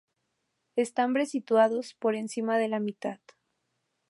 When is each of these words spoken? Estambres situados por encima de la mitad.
Estambres 0.77 1.29
situados 1.29 1.93
por 1.93 2.15
encima 2.15 2.57
de 2.57 2.67
la 2.69 2.79
mitad. 2.79 3.19